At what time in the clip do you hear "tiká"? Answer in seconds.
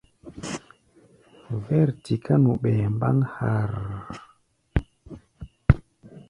2.03-2.33